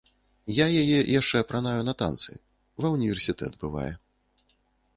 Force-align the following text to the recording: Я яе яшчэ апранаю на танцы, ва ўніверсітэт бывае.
Я 0.59 0.65
яе 0.81 0.99
яшчэ 1.19 1.35
апранаю 1.43 1.81
на 1.89 1.93
танцы, 2.01 2.31
ва 2.85 2.91
ўніверсітэт 2.95 3.53
бывае. 3.65 3.89